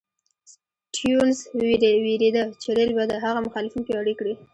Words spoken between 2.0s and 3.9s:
وېرېده چې رېل به د هغه مخالفین